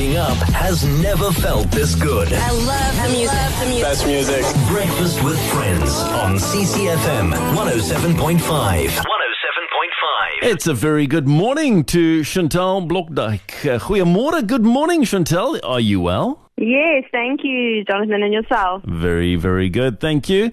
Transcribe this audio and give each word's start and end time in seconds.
Waking 0.00 0.16
up 0.16 0.38
has 0.56 0.82
never 1.02 1.30
felt 1.30 1.70
this 1.70 1.94
good. 1.94 2.32
I 2.32 2.50
love 2.52 2.96
the 3.02 3.08
music. 3.18 3.36
Love 3.36 3.60
the 3.60 3.66
music. 3.66 3.82
Best 3.82 4.06
music. 4.06 4.42
Breakfast 4.66 5.22
with 5.22 5.38
Friends 5.52 5.92
on 5.92 6.36
CCFM 6.36 7.34
107.5. 7.54 8.38
107.5. 8.40 9.04
It's 10.40 10.66
a 10.66 10.72
very 10.72 11.06
good 11.06 11.28
morning 11.28 11.84
to 11.84 12.24
Chantal 12.24 12.80
Blokdijk. 12.80 13.66
Uh, 13.66 13.78
goeiemorgen, 13.78 14.46
good 14.46 14.64
morning, 14.64 15.04
Chantal. 15.04 15.60
Are 15.62 15.80
you 15.80 16.00
well? 16.00 16.39
Yes, 16.62 17.04
thank 17.10 17.40
you, 17.42 17.84
Jonathan, 17.84 18.22
and 18.22 18.34
yourself. 18.34 18.82
Very, 18.84 19.34
very 19.34 19.70
good. 19.70 19.98
Thank 19.98 20.28
you. 20.28 20.52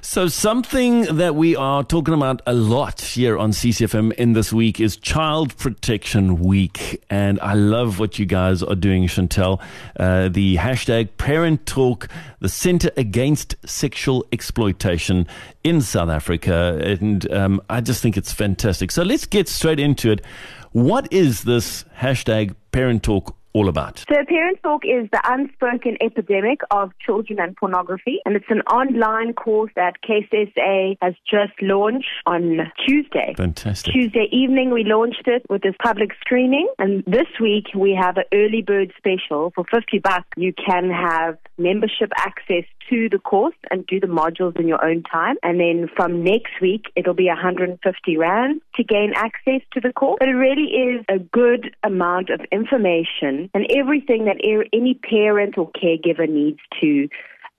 So, 0.00 0.26
something 0.26 1.02
that 1.16 1.34
we 1.34 1.54
are 1.56 1.84
talking 1.84 2.14
about 2.14 2.40
a 2.46 2.54
lot 2.54 3.02
here 3.02 3.36
on 3.36 3.50
CCFM 3.50 4.14
in 4.14 4.32
this 4.32 4.50
week 4.50 4.80
is 4.80 4.96
Child 4.96 5.54
Protection 5.58 6.38
Week. 6.38 7.04
And 7.10 7.38
I 7.40 7.52
love 7.52 7.98
what 7.98 8.18
you 8.18 8.24
guys 8.24 8.62
are 8.62 8.74
doing, 8.74 9.06
Chantelle. 9.06 9.60
Uh, 10.00 10.30
the 10.30 10.56
hashtag 10.56 11.10
Parent 11.18 11.66
Talk, 11.66 12.08
the 12.40 12.48
Center 12.48 12.90
Against 12.96 13.54
Sexual 13.66 14.24
Exploitation 14.32 15.26
in 15.62 15.82
South 15.82 16.08
Africa. 16.08 16.80
And 16.82 17.30
um, 17.30 17.60
I 17.68 17.82
just 17.82 18.00
think 18.00 18.16
it's 18.16 18.32
fantastic. 18.32 18.90
So, 18.90 19.02
let's 19.02 19.26
get 19.26 19.50
straight 19.50 19.80
into 19.80 20.12
it. 20.12 20.24
What 20.70 21.12
is 21.12 21.42
this 21.42 21.84
hashtag 21.98 22.54
Parent 22.70 23.02
Talk 23.02 23.36
all 23.52 23.68
about? 23.68 24.04
So, 24.08 24.16
Parent 24.28 24.58
Talk 24.62 24.82
is 24.84 25.08
the 25.12 25.20
unspoken 25.24 25.96
epidemic 26.00 26.60
of 26.70 26.92
children 27.04 27.38
and 27.40 27.56
pornography, 27.56 28.20
and 28.24 28.36
it's 28.36 28.50
an 28.50 28.60
online 28.62 29.34
course 29.34 29.72
that 29.76 30.00
CASE 30.02 30.48
SA 30.54 30.94
has 31.00 31.14
just 31.30 31.52
launched 31.60 32.08
on 32.26 32.58
Tuesday. 32.86 33.34
Fantastic. 33.36 33.92
Tuesday 33.92 34.28
evening, 34.30 34.70
we 34.70 34.84
launched 34.84 35.26
it 35.26 35.42
with 35.48 35.62
this 35.62 35.74
public 35.82 36.10
screening, 36.20 36.68
and 36.78 37.04
this 37.06 37.28
week 37.40 37.66
we 37.74 37.98
have 37.98 38.16
an 38.16 38.24
early 38.32 38.62
bird 38.62 38.92
special 38.96 39.52
for 39.54 39.64
50 39.70 39.98
bucks. 39.98 40.28
You 40.36 40.52
can 40.52 40.90
have 40.90 41.38
membership 41.58 42.10
access 42.16 42.64
to 42.90 43.08
the 43.08 43.18
course 43.18 43.54
and 43.70 43.86
do 43.86 44.00
the 44.00 44.06
modules 44.06 44.58
in 44.58 44.68
your 44.68 44.84
own 44.84 45.02
time. 45.02 45.36
And 45.42 45.60
then 45.60 45.88
from 45.96 46.22
next 46.24 46.60
week, 46.60 46.86
it'll 46.96 47.14
be 47.14 47.26
150 47.26 48.16
Rand 48.16 48.60
to 48.74 48.84
gain 48.84 49.12
access 49.14 49.60
to 49.72 49.80
the 49.80 49.92
course. 49.92 50.18
But 50.18 50.28
it 50.28 50.32
really 50.32 50.68
is 50.68 51.04
a 51.08 51.18
good 51.18 51.74
amount 51.82 52.30
of 52.30 52.40
information 52.50 53.50
and 53.54 53.66
everything 53.70 54.24
that 54.26 54.38
any 54.72 54.94
parent 54.94 55.58
or 55.58 55.70
caregiver 55.72 56.28
needs 56.28 56.60
to 56.80 57.08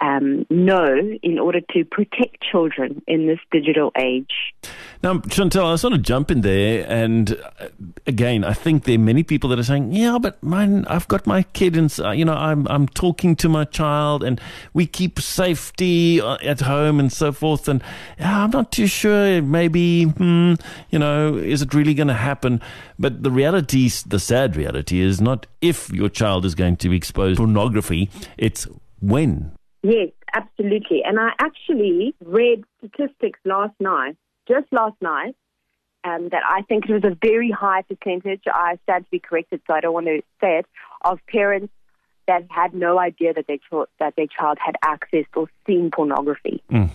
um, 0.03 0.45
know 0.49 0.97
in 1.23 1.39
order 1.39 1.61
to 1.71 1.85
protect 1.85 2.43
children 2.43 3.01
in 3.07 3.25
this 3.25 3.39
digital 3.51 3.93
age. 3.97 4.53
Now, 5.01 5.19
Chantal, 5.19 5.67
I 5.67 5.75
sort 5.77 5.93
of 5.93 6.01
jump 6.01 6.29
in 6.29 6.41
there, 6.41 6.85
and 6.89 7.31
uh, 7.59 7.69
again, 8.05 8.43
I 8.43 8.51
think 8.51 8.83
there 8.83 8.95
are 8.95 8.99
many 8.99 9.23
people 9.23 9.49
that 9.51 9.59
are 9.59 9.63
saying, 9.63 9.93
"Yeah, 9.93 10.17
but 10.19 10.43
mine, 10.43 10.85
I've 10.87 11.07
got 11.07 11.25
my 11.25 11.43
kid, 11.43 11.77
and 11.77 11.93
uh, 11.99 12.11
you 12.11 12.25
know, 12.25 12.33
I'm 12.33 12.67
I'm 12.67 12.87
talking 12.87 13.35
to 13.37 13.49
my 13.49 13.63
child, 13.63 14.23
and 14.23 14.41
we 14.73 14.85
keep 14.85 15.21
safety 15.21 16.19
uh, 16.19 16.37
at 16.43 16.61
home 16.61 16.99
and 16.99 17.11
so 17.11 17.31
forth, 17.31 17.69
and 17.69 17.81
yeah, 18.19 18.43
I'm 18.43 18.51
not 18.51 18.73
too 18.73 18.87
sure. 18.87 19.41
Maybe, 19.41 20.03
hmm, 20.03 20.55
you 20.89 20.99
know, 20.99 21.37
is 21.37 21.61
it 21.61 21.73
really 21.73 21.93
going 21.93 22.09
to 22.09 22.13
happen? 22.13 22.59
But 22.99 23.23
the 23.23 23.31
reality, 23.31 23.89
the 24.05 24.19
sad 24.19 24.57
reality, 24.57 24.99
is 24.99 25.21
not 25.21 25.47
if 25.61 25.89
your 25.91 26.09
child 26.09 26.43
is 26.43 26.55
going 26.55 26.75
to 26.77 26.89
be 26.89 26.97
exposed 26.97 27.37
to 27.37 27.43
pornography; 27.43 28.09
it's 28.37 28.67
when. 28.99 29.53
Yes, 29.83 30.09
absolutely. 30.33 31.03
And 31.03 31.19
I 31.19 31.31
actually 31.39 32.15
read 32.23 32.63
statistics 32.77 33.39
last 33.45 33.73
night, 33.79 34.15
just 34.47 34.65
last 34.71 34.95
night, 35.01 35.35
um, 36.05 36.29
that 36.29 36.41
I 36.47 36.61
think 36.63 36.89
it 36.89 36.93
was 36.93 37.03
a 37.03 37.17
very 37.21 37.51
high 37.51 37.83
percentage. 37.83 38.43
I 38.47 38.77
stand 38.83 39.05
to 39.05 39.11
be 39.11 39.19
corrected, 39.19 39.61
so 39.67 39.73
I 39.73 39.81
don't 39.81 39.93
want 39.93 40.07
to 40.07 40.21
say 40.41 40.59
it, 40.59 40.65
of 41.03 41.19
parents 41.27 41.73
that 42.27 42.45
had 42.49 42.73
no 42.73 42.97
idea 42.97 43.33
that 43.33 43.47
their, 43.47 43.57
ch- 43.57 43.89
that 43.99 44.15
their 44.15 44.27
child 44.27 44.57
had 44.65 44.75
accessed 44.83 45.27
or 45.35 45.47
seen 45.67 45.91
pornography. 45.91 46.63
Mm. 46.71 46.89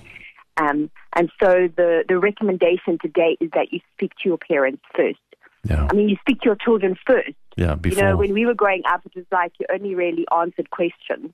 Um, 0.56 0.90
and 1.14 1.30
so 1.40 1.68
the, 1.76 2.04
the 2.08 2.18
recommendation 2.18 2.98
today 3.00 3.36
is 3.40 3.50
that 3.52 3.72
you 3.72 3.80
speak 3.94 4.12
to 4.22 4.28
your 4.28 4.38
parents 4.38 4.82
first. 4.96 5.18
Yeah, 5.64 5.86
I 5.90 5.94
mean, 5.94 6.08
you 6.08 6.16
speak 6.20 6.40
to 6.40 6.46
your 6.46 6.56
children 6.56 6.96
first. 7.06 7.36
yeah. 7.56 7.74
before. 7.74 7.98
You 7.98 8.04
know, 8.04 8.16
when 8.16 8.32
we 8.32 8.46
were 8.46 8.54
growing 8.54 8.82
up, 8.90 9.02
it 9.04 9.14
was 9.14 9.26
like 9.30 9.52
you 9.60 9.66
only 9.72 9.94
really 9.94 10.26
answered 10.34 10.70
questions. 10.70 11.32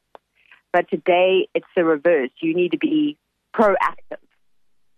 But 0.74 0.90
today, 0.90 1.46
it's 1.54 1.68
the 1.76 1.84
reverse. 1.84 2.30
You 2.40 2.52
need 2.52 2.72
to 2.72 2.78
be 2.78 3.16
proactive 3.54 4.18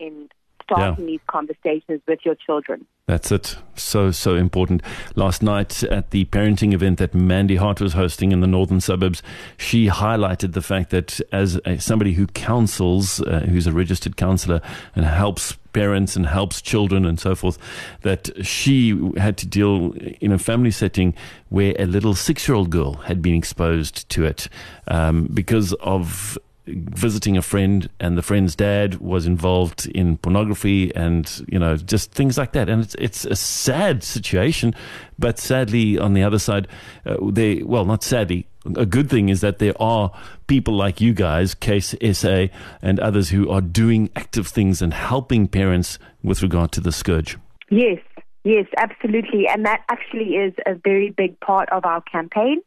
in 0.00 0.30
starting 0.70 1.06
these 1.06 1.20
conversations 1.26 2.00
with 2.06 2.20
your 2.24 2.34
children. 2.34 2.86
That's 3.06 3.30
it. 3.30 3.56
So, 3.76 4.10
so 4.10 4.34
important. 4.34 4.82
Last 5.14 5.40
night 5.40 5.84
at 5.84 6.10
the 6.10 6.24
parenting 6.26 6.72
event 6.72 6.98
that 6.98 7.14
Mandy 7.14 7.56
Hart 7.56 7.80
was 7.80 7.92
hosting 7.92 8.32
in 8.32 8.40
the 8.40 8.48
northern 8.48 8.80
suburbs, 8.80 9.22
she 9.56 9.86
highlighted 9.86 10.54
the 10.54 10.62
fact 10.62 10.90
that 10.90 11.20
as 11.30 11.60
a, 11.64 11.78
somebody 11.78 12.14
who 12.14 12.26
counsels, 12.26 13.20
uh, 13.20 13.46
who's 13.48 13.68
a 13.68 13.72
registered 13.72 14.16
counselor 14.16 14.60
and 14.96 15.04
helps 15.04 15.56
parents 15.72 16.16
and 16.16 16.26
helps 16.26 16.60
children 16.60 17.04
and 17.04 17.20
so 17.20 17.34
forth, 17.36 17.58
that 18.00 18.30
she 18.44 18.98
had 19.18 19.36
to 19.36 19.46
deal 19.46 19.92
in 20.20 20.32
a 20.32 20.38
family 20.38 20.70
setting 20.72 21.14
where 21.50 21.76
a 21.78 21.84
little 21.84 22.14
six 22.14 22.48
year 22.48 22.56
old 22.56 22.70
girl 22.70 22.94
had 22.94 23.22
been 23.22 23.34
exposed 23.34 24.08
to 24.08 24.24
it 24.24 24.48
um, 24.88 25.28
because 25.32 25.74
of 25.74 26.38
visiting 26.66 27.36
a 27.36 27.42
friend 27.42 27.88
and 28.00 28.18
the 28.18 28.22
friend's 28.22 28.56
dad 28.56 28.96
was 28.96 29.26
involved 29.26 29.86
in 29.86 30.16
pornography 30.18 30.94
and 30.96 31.44
you 31.48 31.58
know 31.58 31.76
just 31.76 32.10
things 32.12 32.36
like 32.36 32.52
that 32.52 32.68
and 32.68 32.82
it's 32.82 32.94
it's 32.96 33.24
a 33.24 33.36
sad 33.36 34.02
situation 34.02 34.74
but 35.18 35.38
sadly 35.38 35.96
on 35.96 36.12
the 36.14 36.24
other 36.24 36.38
side 36.40 36.66
uh, 37.06 37.16
they 37.30 37.62
well 37.62 37.84
not 37.84 38.02
sadly 38.02 38.46
a 38.76 38.84
good 38.84 39.08
thing 39.08 39.28
is 39.28 39.42
that 39.42 39.60
there 39.60 39.80
are 39.80 40.10
people 40.48 40.74
like 40.74 41.00
you 41.00 41.14
guys 41.14 41.54
CASE 41.54 41.94
SA 42.12 42.46
and 42.82 42.98
others 42.98 43.28
who 43.28 43.48
are 43.48 43.60
doing 43.60 44.10
active 44.16 44.48
things 44.48 44.82
and 44.82 44.92
helping 44.92 45.46
parents 45.46 46.00
with 46.24 46.42
regard 46.42 46.72
to 46.72 46.80
the 46.80 46.90
scourge 46.90 47.38
Yes, 47.70 47.98
yes, 48.44 48.66
absolutely. 48.76 49.48
And 49.48 49.64
that 49.66 49.82
actually 49.88 50.36
is 50.36 50.54
a 50.66 50.74
very 50.74 51.10
big 51.10 51.38
part 51.40 51.68
of 51.70 51.84
our 51.84 52.00
campaign 52.02 52.60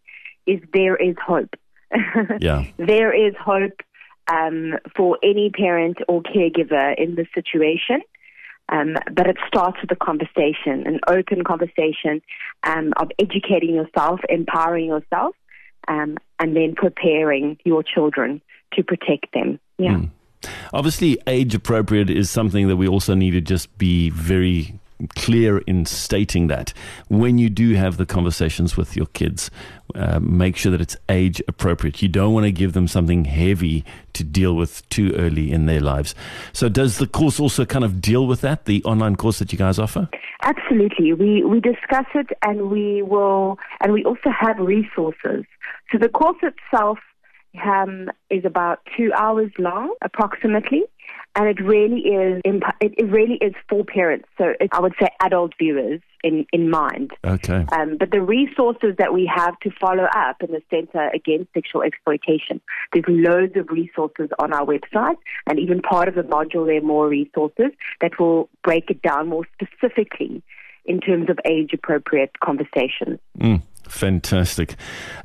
is 0.45 0.59
there 0.73 0.95
is 0.95 1.15
hope. 1.25 1.55
yeah 2.39 2.65
there 2.77 3.11
is 3.11 3.33
hope 3.43 3.81
um, 4.29 4.73
for 4.95 5.17
any 5.23 5.49
parent 5.49 5.97
or 6.07 6.21
caregiver 6.21 6.95
in 6.97 7.15
this 7.15 7.27
situation. 7.33 8.01
Um, 8.71 8.95
but 9.11 9.27
it 9.27 9.37
starts 9.47 9.77
with 9.81 9.91
a 9.91 9.95
conversation, 9.95 10.85
an 10.85 10.99
open 11.07 11.43
conversation 11.43 12.21
um, 12.63 12.93
of 12.97 13.09
educating 13.17 13.73
yourself, 13.73 14.19
empowering 14.29 14.85
yourself, 14.85 15.35
um, 15.87 16.17
and 16.37 16.55
then 16.55 16.75
preparing 16.75 17.57
your 17.65 17.81
children 17.81 18.41
to 18.73 18.83
protect 18.83 19.33
them. 19.33 19.59
Yeah. 19.79 19.95
Mm. 19.95 20.09
Obviously, 20.71 21.17
age 21.25 21.55
appropriate 21.55 22.09
is 22.09 22.29
something 22.29 22.67
that 22.67 22.77
we 22.77 22.87
also 22.87 23.15
need 23.15 23.31
to 23.31 23.41
just 23.41 23.75
be 23.77 24.11
very 24.11 24.79
clear 25.15 25.59
in 25.59 25.85
stating 25.85 26.47
that 26.47 26.73
when 27.07 27.37
you 27.37 27.49
do 27.49 27.73
have 27.75 27.97
the 27.97 28.05
conversations 28.05 28.75
with 28.75 28.95
your 28.95 29.05
kids, 29.07 29.49
uh, 29.95 30.19
make 30.19 30.55
sure 30.55 30.71
that 30.71 30.81
it's 30.81 30.97
age 31.07 31.41
appropriate. 31.47 32.01
You 32.01 32.09
don't 32.09 32.33
want 32.33 32.45
to 32.45 32.51
give 32.51 32.73
them 32.73 32.87
something 32.87 33.25
heavy 33.25 33.85
to 34.13 34.23
deal 34.23 34.55
with 34.55 34.87
too 34.89 35.13
early 35.15 35.51
in 35.51 35.65
their 35.65 35.79
lives. 35.79 36.13
So, 36.53 36.69
does 36.69 36.97
the 36.97 37.07
course 37.07 37.39
also 37.39 37.65
kind 37.65 37.85
of 37.85 38.01
deal 38.01 38.27
with 38.27 38.41
that, 38.41 38.65
the 38.65 38.83
online 38.83 39.15
course 39.15 39.39
that 39.39 39.51
you 39.51 39.57
guys 39.57 39.79
offer? 39.79 40.09
Absolutely. 40.43 41.13
We 41.13 41.43
we 41.43 41.59
discuss 41.59 42.05
it 42.15 42.29
and 42.43 42.69
we 42.69 43.01
will 43.01 43.59
and 43.81 43.91
we 43.91 44.03
also 44.05 44.29
have 44.29 44.57
resources. 44.59 45.45
So 45.91 45.97
the 45.97 46.09
course 46.09 46.37
itself 46.43 46.99
um, 47.65 48.09
is 48.29 48.45
about 48.45 48.79
two 48.95 49.11
hours 49.13 49.51
long, 49.57 49.93
approximately, 50.01 50.83
and 51.39 51.47
it 51.47 51.63
really 51.63 52.01
is 52.01 52.41
imp- 52.43 52.63
it, 52.81 53.09
really 53.09 53.35
is 53.35 53.53
for 53.69 53.85
parents. 53.85 54.27
So 54.37 54.53
I 54.73 54.79
would 54.81 54.93
say 54.99 55.07
adult 55.21 55.53
viewers 55.57 56.01
in 56.21 56.45
in 56.51 56.69
mind. 56.69 57.11
Okay. 57.23 57.65
Um, 57.71 57.95
but 57.97 58.11
the 58.11 58.21
resources 58.21 58.95
that 58.97 59.13
we 59.13 59.25
have 59.33 59.57
to 59.61 59.71
follow 59.79 60.03
up 60.03 60.43
in 60.43 60.51
the 60.51 60.61
Center 60.69 61.09
Against 61.13 61.53
Sexual 61.53 61.83
Exploitation, 61.83 62.59
there's 62.91 63.05
loads 63.07 63.55
of 63.55 63.69
resources 63.69 64.29
on 64.37 64.51
our 64.51 64.65
website, 64.65 65.15
and 65.47 65.59
even 65.59 65.81
part 65.81 66.09
of 66.09 66.15
the 66.15 66.23
module 66.23 66.65
there 66.65 66.79
are 66.79 66.81
more 66.81 67.07
resources 67.07 67.71
that 68.01 68.19
will 68.19 68.49
break 68.61 68.89
it 68.89 69.01
down 69.01 69.29
more 69.29 69.45
specifically 69.53 70.43
in 70.83 70.99
terms 70.99 71.29
of 71.29 71.39
age 71.45 71.71
appropriate 71.73 72.31
conversations. 72.41 73.19
Mm, 73.37 73.61
fantastic. 73.89 74.75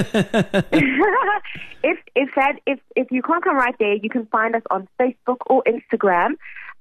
if 1.84 1.98
if 2.16 2.30
that 2.36 2.60
if 2.68 2.80
if 2.96 3.08
you 3.10 3.22
can't 3.22 3.42
come 3.44 3.56
right 3.56 3.75
there, 3.80 3.96
you 3.96 4.10
can 4.10 4.25
find 4.28 4.56
us 4.56 4.62
on 4.69 4.88
Facebook 5.00 5.38
or 5.48 5.63
Instagram 5.63 6.31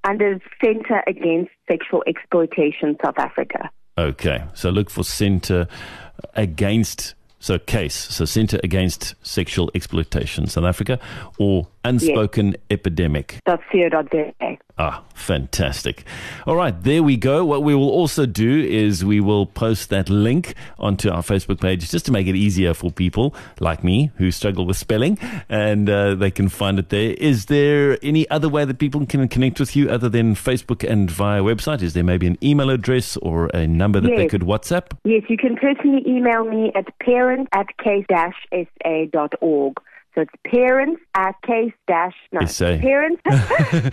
under 0.04 0.40
Centre 0.62 1.02
Against 1.06 1.50
Sexual 1.68 2.02
Exploitation 2.06 2.96
South 3.04 3.18
Africa. 3.18 3.70
Okay, 3.98 4.44
so 4.54 4.70
look 4.70 4.90
for 4.90 5.04
Center 5.04 5.66
Against, 6.34 7.14
so 7.40 7.58
case, 7.58 7.94
so 7.94 8.24
Center 8.24 8.60
Against 8.62 9.14
Sexual 9.22 9.70
Exploitation 9.74 10.46
South 10.46 10.64
Africa, 10.64 10.98
or 11.38 11.66
Unspoken 11.84 12.56
Epidemic. 12.70 13.38
.co.za. 13.46 14.58
Ah, 14.78 15.02
fantastic. 15.14 16.04
All 16.46 16.56
right, 16.56 16.82
there 16.82 17.02
we 17.02 17.16
go. 17.16 17.44
What 17.44 17.62
we 17.62 17.74
will 17.74 17.90
also 17.90 18.24
do 18.24 18.60
is 18.60 19.04
we 19.04 19.20
will 19.20 19.44
post 19.44 19.90
that 19.90 20.08
link 20.08 20.54
onto 20.78 21.10
our 21.10 21.22
Facebook 21.22 21.60
page 21.60 21.90
just 21.90 22.06
to 22.06 22.12
make 22.12 22.26
it 22.26 22.34
easier 22.34 22.72
for 22.72 22.90
people 22.90 23.34
like 23.60 23.84
me 23.84 24.10
who 24.16 24.30
struggle 24.30 24.64
with 24.64 24.78
spelling 24.78 25.18
and 25.48 25.88
uh, 25.88 26.14
they 26.14 26.30
can 26.30 26.48
find 26.48 26.78
it 26.78 26.88
there. 26.88 27.12
Is 27.12 27.46
there 27.46 27.98
any 28.02 28.28
other 28.30 28.48
way 28.48 28.64
that 28.64 28.78
people 28.78 29.04
can 29.04 29.28
connect 29.28 29.60
with 29.60 29.76
you 29.76 29.90
other 29.90 30.08
than 30.08 30.34
Facebook 30.34 30.88
and 30.88 31.10
via 31.10 31.42
website? 31.42 31.82
Is 31.82 31.92
there 31.92 32.04
maybe 32.04 32.26
an 32.26 32.38
email 32.42 32.70
address 32.70 33.18
or 33.18 33.48
a 33.48 33.66
number 33.66 34.00
that 34.00 34.16
they 34.16 34.28
could 34.28 34.42
WhatsApp? 34.42 34.96
Yes, 35.04 35.24
you 35.28 35.36
can 35.36 35.56
personally 35.56 36.02
email 36.06 36.44
me 36.44 36.72
at 36.74 36.86
parent 37.30 37.48
at 37.52 37.66
case-sa.org. 37.78 39.74
So 40.14 40.22
it's 40.22 40.32
parents 40.44 41.00
at 41.14 41.40
case 41.42 41.72
dash 41.86 42.14
no 42.32 42.44
SA. 42.44 42.78
parents 42.78 43.22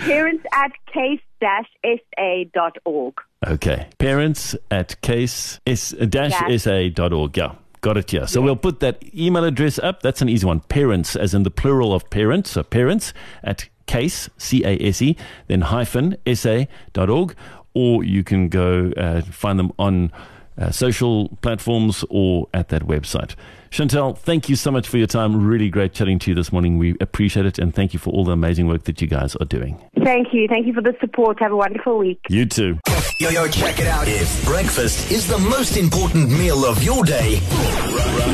parents 0.04 0.44
at 0.52 0.72
case 0.92 1.22
dash 1.40 1.68
sa. 1.86 3.12
Okay. 3.46 3.88
Parents 4.00 4.56
at 4.72 5.00
case 5.02 5.60
s 5.68 5.92
dash 5.92 6.32
Dash. 6.32 6.62
sa 6.64 6.90
dot 6.92 7.14
org. 7.14 7.38
Yeah. 7.38 7.54
Got 7.82 7.98
it, 7.98 8.12
yeah. 8.12 8.26
So 8.26 8.42
we'll 8.42 8.56
put 8.56 8.80
that 8.80 9.04
email 9.16 9.44
address 9.44 9.78
up. 9.78 10.02
That's 10.02 10.24
an 10.24 10.30
easy 10.30 10.48
one. 10.48 10.62
Parents, 10.62 11.16
as 11.16 11.36
in 11.36 11.44
the 11.44 11.52
plural 11.52 11.94
of 11.94 12.10
parents. 12.10 12.50
So 12.50 12.64
parents 12.64 13.14
at 13.44 13.70
case, 13.86 14.28
C 14.38 14.64
A 14.66 14.76
S 14.82 15.00
E, 15.04 15.16
then 15.46 15.62
hyphen 15.62 16.18
sa.org. 16.26 17.36
Or 17.76 18.04
you 18.04 18.24
can 18.24 18.50
go 18.50 18.92
uh, 18.98 19.22
find 19.22 19.60
them 19.60 19.72
on 19.78 20.12
uh, 20.58 20.72
social 20.72 21.30
platforms 21.42 22.04
or 22.10 22.48
at 22.54 22.70
that 22.70 22.84
website. 22.84 23.36
Chantelle, 23.70 24.14
thank 24.14 24.48
you 24.50 24.56
so 24.56 24.72
much 24.72 24.88
for 24.88 24.98
your 24.98 25.08
time. 25.08 25.46
Really 25.46 25.70
great 25.70 25.94
chatting 25.94 26.20
to 26.20 26.32
you 26.32 26.36
this 26.36 26.52
morning. 26.52 26.78
We 26.78 26.96
appreciate 27.02 27.46
it. 27.46 27.60
And 27.60 27.76
thank 27.76 27.94
you 27.94 28.00
for 28.00 28.12
all 28.12 28.24
the 28.24 28.32
amazing 28.32 28.68
work 28.68 28.86
that 28.86 29.02
you 29.02 29.08
guys 29.08 29.36
are 29.36 29.46
doing. 29.46 29.78
Thank 30.04 30.34
you. 30.34 30.48
Thank 30.48 30.68
you 30.68 30.74
for 30.74 30.82
the 30.82 30.96
support. 31.02 31.40
Have 31.42 31.52
a 31.52 31.56
wonderful 31.56 31.98
week. 31.98 32.20
You 32.30 32.46
too. 32.46 32.80
Yo, 33.20 33.30
yo, 33.30 33.48
check 33.48 33.80
it 33.80 33.88
out. 33.88 34.08
If 34.08 34.46
breakfast 34.46 35.12
is 35.12 35.28
the 35.28 35.38
most 35.38 35.76
important 35.76 36.32
meal 36.32 36.66
of 36.66 36.82
your 36.84 37.04
day, 37.04 37.40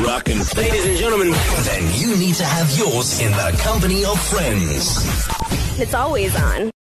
rockin'. 0.05 0.39
Ladies 0.55 0.85
and 0.85 0.97
gentlemen, 0.97 1.31
then 1.63 1.99
you 1.99 2.15
need 2.17 2.35
to 2.35 2.45
have 2.45 2.69
yours 2.77 3.19
in 3.19 3.31
the 3.31 3.59
company 3.63 4.05
of 4.05 4.21
friends. 4.21 4.99
It's 5.79 5.93
always 5.93 6.35
on. 6.35 6.69